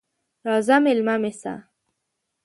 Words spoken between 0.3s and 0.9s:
راځه